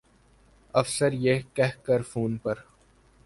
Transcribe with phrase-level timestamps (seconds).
[0.73, 2.55] افسر یہ کہہ کر فون پر